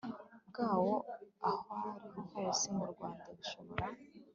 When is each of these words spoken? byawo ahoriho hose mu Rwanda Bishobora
byawo 0.49 0.95
ahoriho 1.51 2.21
hose 2.33 2.65
mu 2.77 2.85
Rwanda 2.91 3.23
Bishobora 3.37 3.85